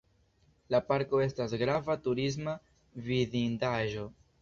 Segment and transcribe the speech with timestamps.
[0.75, 2.59] La parko estas grava turisma
[3.11, 4.13] vidindaĵo.